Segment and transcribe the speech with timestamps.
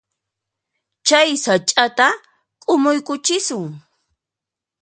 [1.07, 2.07] Chay sach'ata
[2.63, 3.65] k'umuykuchisun.